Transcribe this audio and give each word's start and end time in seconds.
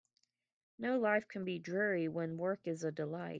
No 0.79 0.97
life 0.97 1.27
can 1.27 1.45
be 1.45 1.59
dreary 1.59 2.07
when 2.07 2.35
work 2.35 2.61
is 2.65 2.83
a 2.83 2.91
delight. 2.91 3.29